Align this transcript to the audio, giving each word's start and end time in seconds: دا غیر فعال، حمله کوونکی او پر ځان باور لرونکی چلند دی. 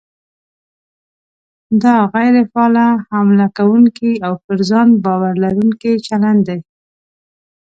دا 1.83 1.95
غیر 2.13 2.35
فعال، 2.51 2.75
حمله 3.11 3.47
کوونکی 3.57 4.11
او 4.25 4.33
پر 4.43 4.57
ځان 4.69 4.87
باور 5.03 5.33
لرونکی 5.43 5.93
چلند 6.07 6.41
دی. 6.47 6.59